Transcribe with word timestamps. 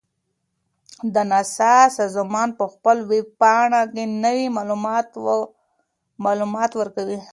د 1.13 1.15
ناسا 1.31 1.75
سازمان 1.97 2.49
په 2.59 2.65
خپل 2.73 2.97
ویب 3.11 3.27
پاڼه 3.41 3.81
کې 3.93 4.03
نوي 4.23 4.47
معلومات 6.25 6.71
ورکوي. 6.79 7.19